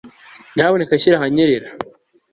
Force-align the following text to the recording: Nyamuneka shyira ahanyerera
Nyamuneka 0.53 0.99
shyira 1.01 1.15
ahanyerera 1.17 1.67